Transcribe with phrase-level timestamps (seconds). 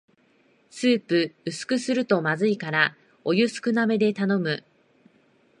[0.71, 4.63] スープ薄くするとまずいからお湯少なめで頼む